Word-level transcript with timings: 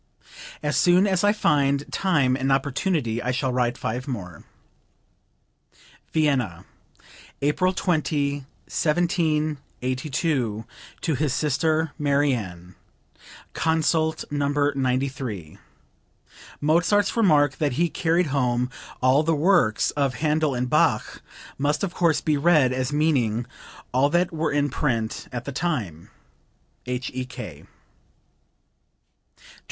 As 0.63 0.75
soon 0.77 1.05
as 1.05 1.23
I 1.23 1.31
find 1.31 1.85
time 1.93 2.35
and 2.35 2.51
opportunity 2.51 3.21
I 3.21 3.29
shall 3.29 3.53
write 3.53 3.77
five 3.77 4.07
more." 4.07 4.45
(Vienna, 6.11 6.65
April 7.43 7.71
20, 7.71 8.37
1782, 8.65 10.65
to 11.01 11.13
his 11.13 11.33
sister 11.35 11.91
Marianne. 11.99 12.73
Cf. 13.53 14.25
No. 14.31 14.71
93. 14.81 15.59
[Mozart's 16.59 17.15
remark 17.15 17.57
that 17.57 17.73
he 17.73 17.87
carried 17.87 18.25
home 18.33 18.71
"all 19.03 19.21
the 19.21 19.35
works" 19.35 19.91
of 19.91 20.15
Handel 20.15 20.55
and 20.55 20.67
Bach, 20.67 21.21
must, 21.59 21.83
of 21.83 21.93
course, 21.93 22.21
be 22.21 22.37
read 22.37 22.73
as 22.73 22.91
meaning 22.91 23.45
all 23.93 24.09
that 24.09 24.33
were 24.33 24.51
in 24.51 24.71
print 24.71 25.27
at 25.31 25.45
the 25.45 25.51
time. 25.51 26.09
H.E.K.]) 26.87 27.65
20. 29.37 29.59